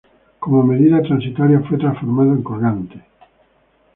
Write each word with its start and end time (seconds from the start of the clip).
Como 0.39 0.63
medida 0.63 1.03
transitoria 1.03 1.59
fue 1.59 1.77
transformado 1.77 2.31
en 2.33 2.41
colgante. 2.41 3.03